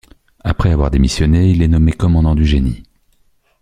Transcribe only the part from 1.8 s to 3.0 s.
commandant du génie.